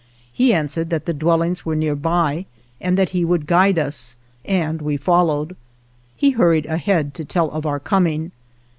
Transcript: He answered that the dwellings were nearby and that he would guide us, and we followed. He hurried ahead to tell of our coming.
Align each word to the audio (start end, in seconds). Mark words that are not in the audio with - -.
He 0.33 0.51
answered 0.51 0.89
that 0.89 1.05
the 1.05 1.13
dwellings 1.13 1.63
were 1.63 1.75
nearby 1.75 2.47
and 2.79 2.97
that 2.97 3.09
he 3.09 3.23
would 3.23 3.45
guide 3.45 3.77
us, 3.77 4.15
and 4.43 4.81
we 4.81 4.97
followed. 4.97 5.55
He 6.17 6.31
hurried 6.31 6.65
ahead 6.65 7.13
to 7.13 7.23
tell 7.23 7.51
of 7.51 7.67
our 7.67 7.79
coming. 7.79 8.31